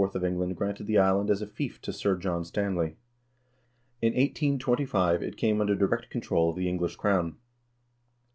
of 0.15 0.25
England 0.25 0.55
granted 0.57 0.87
the 0.87 0.97
island 0.97 1.29
as 1.29 1.43
a 1.43 1.45
fief 1.47 1.79
to 1.79 1.93
Sir 1.93 2.15
John 2.17 2.43
Stanley. 2.43 2.97
In 4.01 4.13
1825 4.13 5.21
it 5.21 5.37
came 5.37 5.61
under 5.61 5.75
direct 5.75 6.09
control 6.09 6.49
of 6.49 6.55
the 6.55 6.67
English 6.67 6.95
crown. 6.95 7.37